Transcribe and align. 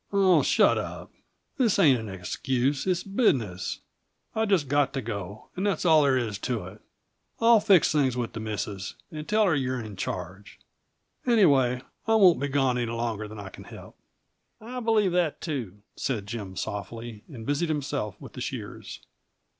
"Oh, 0.11 0.41
shut 0.41 0.79
up. 0.79 1.11
This 1.59 1.77
ain't 1.77 1.99
an 1.99 2.09
excuse 2.09 2.87
it's 2.87 3.03
business. 3.03 3.81
I've 4.33 4.49
just 4.49 4.67
got 4.67 4.93
to 4.93 5.01
go, 5.03 5.49
and 5.55 5.63
that's 5.67 5.85
all 5.85 6.01
there 6.01 6.17
is 6.17 6.39
to 6.39 6.65
it. 6.65 6.81
I'll 7.39 7.59
fix 7.59 7.91
things 7.91 8.17
with 8.17 8.33
the 8.33 8.39
missus, 8.39 8.95
and 9.11 9.29
tell 9.29 9.45
her 9.45 9.53
you're 9.53 9.79
in 9.79 9.95
charge. 9.95 10.57
Anyway, 11.27 11.83
I 12.07 12.15
won't 12.15 12.39
be 12.39 12.47
gone 12.47 12.79
any 12.79 12.91
longer 12.91 13.27
than 13.27 13.39
I 13.39 13.49
can 13.49 13.65
help." 13.65 13.95
"I 14.59 14.79
believe 14.79 15.11
that, 15.11 15.39
too," 15.39 15.83
said 15.95 16.25
Jim 16.25 16.55
softly, 16.55 17.23
and 17.31 17.45
busied 17.45 17.69
himself 17.69 18.19
with 18.19 18.33
the 18.33 18.41
shears. 18.41 19.01